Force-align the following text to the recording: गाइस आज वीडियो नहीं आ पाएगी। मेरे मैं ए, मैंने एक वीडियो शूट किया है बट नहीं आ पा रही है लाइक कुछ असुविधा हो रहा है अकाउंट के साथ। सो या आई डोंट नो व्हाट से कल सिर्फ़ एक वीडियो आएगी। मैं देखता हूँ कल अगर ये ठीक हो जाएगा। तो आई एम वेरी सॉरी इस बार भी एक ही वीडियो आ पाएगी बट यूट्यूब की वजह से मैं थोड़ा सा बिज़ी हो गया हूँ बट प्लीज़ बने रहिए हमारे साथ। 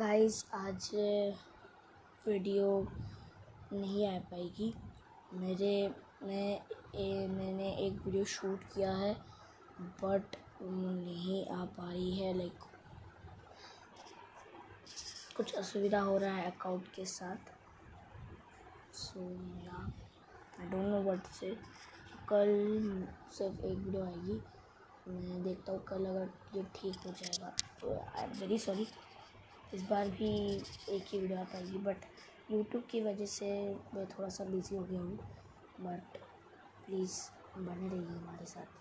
गाइस 0.00 0.44
आज 0.54 0.88
वीडियो 2.26 2.66
नहीं 3.72 4.06
आ 4.08 4.18
पाएगी। 4.30 4.72
मेरे 5.40 5.72
मैं 6.22 6.52
ए, 6.94 7.26
मैंने 7.30 7.72
एक 7.86 8.00
वीडियो 8.04 8.24
शूट 8.34 8.62
किया 8.74 8.92
है 8.96 9.12
बट 10.02 10.36
नहीं 10.62 11.44
आ 11.46 11.64
पा 11.76 11.90
रही 11.90 12.14
है 12.20 12.32
लाइक 12.38 12.64
कुछ 15.36 15.54
असुविधा 15.54 16.00
हो 16.00 16.16
रहा 16.18 16.34
है 16.36 16.50
अकाउंट 16.50 16.88
के 16.94 17.04
साथ। 17.12 17.52
सो 18.94 19.28
या 19.66 19.84
आई 20.60 20.66
डोंट 20.70 20.86
नो 20.86 21.02
व्हाट 21.02 21.26
से 21.40 21.54
कल 22.28 22.56
सिर्फ़ 23.32 23.64
एक 23.66 23.78
वीडियो 23.78 24.04
आएगी। 24.04 24.40
मैं 25.10 25.42
देखता 25.42 25.72
हूँ 25.72 25.84
कल 25.84 26.06
अगर 26.06 26.56
ये 26.56 26.64
ठीक 26.76 27.06
हो 27.06 27.12
जाएगा। 27.12 27.54
तो 27.80 28.00
आई 28.16 28.24
एम 28.24 28.38
वेरी 28.40 28.58
सॉरी 28.58 28.88
इस 29.74 29.82
बार 29.82 30.08
भी 30.08 30.30
एक 30.94 31.04
ही 31.12 31.18
वीडियो 31.18 31.38
आ 31.38 31.42
पाएगी 31.44 31.78
बट 31.78 32.04
यूट्यूब 32.50 32.84
की 32.90 33.00
वजह 33.00 33.26
से 33.26 33.50
मैं 33.94 34.06
थोड़ा 34.08 34.28
सा 34.28 34.44
बिज़ी 34.44 34.76
हो 34.76 34.82
गया 34.84 35.00
हूँ 35.00 35.18
बट 35.80 36.18
प्लीज़ 36.86 37.20
बने 37.58 37.88
रहिए 37.88 38.18
हमारे 38.18 38.46
साथ। 38.46 38.80